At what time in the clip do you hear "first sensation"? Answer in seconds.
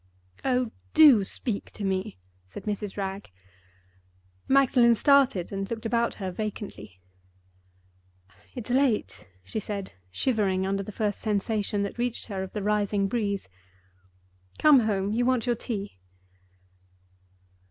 10.91-11.83